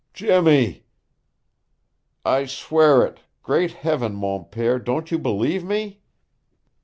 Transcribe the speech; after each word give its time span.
"Jimmy!" 0.15 0.87
"I 2.25 2.45
swear 2.47 3.05
it! 3.05 3.19
Great 3.43 3.69
heaven, 3.73 4.15
mon 4.15 4.45
pere, 4.45 4.79
don't 4.79 5.11
you 5.11 5.19
believe 5.19 5.63
me?" 5.63 6.01